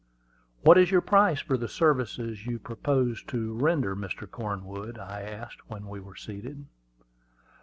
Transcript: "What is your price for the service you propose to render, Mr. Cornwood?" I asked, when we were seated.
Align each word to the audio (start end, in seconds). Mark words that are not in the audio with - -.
"What 0.63 0.79
is 0.79 0.89
your 0.89 1.01
price 1.01 1.41
for 1.41 1.57
the 1.57 1.67
service 1.67 2.17
you 2.17 2.57
propose 2.57 3.21
to 3.27 3.53
render, 3.53 3.95
Mr. 3.95 4.27
Cornwood?" 4.27 4.97
I 4.97 5.21
asked, 5.21 5.69
when 5.69 5.87
we 5.87 5.99
were 5.99 6.15
seated. 6.15 6.65